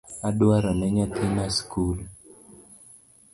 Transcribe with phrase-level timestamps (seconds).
[0.29, 1.97] Adwarone nyathina sikul